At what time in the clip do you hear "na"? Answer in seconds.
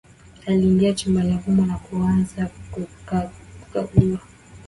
1.65-1.77